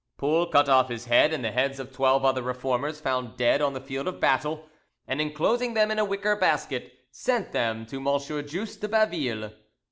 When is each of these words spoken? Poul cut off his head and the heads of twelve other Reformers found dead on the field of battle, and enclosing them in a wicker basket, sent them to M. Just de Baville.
Poul 0.17 0.47
cut 0.47 0.67
off 0.67 0.89
his 0.89 1.05
head 1.05 1.31
and 1.31 1.45
the 1.45 1.51
heads 1.51 1.79
of 1.79 1.91
twelve 1.93 2.25
other 2.25 2.41
Reformers 2.41 2.99
found 2.99 3.37
dead 3.37 3.61
on 3.61 3.73
the 3.73 3.79
field 3.79 4.07
of 4.07 4.19
battle, 4.19 4.67
and 5.07 5.21
enclosing 5.21 5.75
them 5.75 5.91
in 5.91 5.99
a 5.99 6.05
wicker 6.05 6.35
basket, 6.35 6.91
sent 7.11 7.51
them 7.51 7.85
to 7.85 7.97
M. 7.97 8.47
Just 8.47 8.81
de 8.81 8.87
Baville. 8.87 9.51